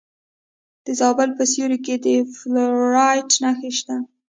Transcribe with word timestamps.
د 0.85 0.87
زابل 0.99 1.29
په 1.37 1.43
سیوري 1.51 1.79
کې 1.85 1.95
د 2.05 2.07
فلورایټ 2.35 3.29
نښې 3.41 3.71
شته. 3.77 3.95